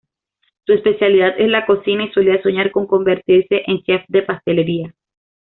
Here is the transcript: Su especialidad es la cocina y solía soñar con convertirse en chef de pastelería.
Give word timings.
Su 0.65 0.73
especialidad 0.73 1.39
es 1.39 1.47
la 1.49 1.67
cocina 1.67 2.05
y 2.05 2.09
solía 2.11 2.41
soñar 2.41 2.71
con 2.71 2.87
convertirse 2.87 3.61
en 3.67 3.83
chef 3.83 4.01
de 4.07 4.23
pastelería. 4.23 4.95